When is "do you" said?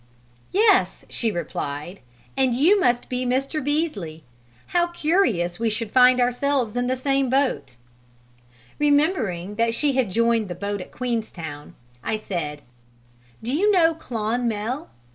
13.43-13.71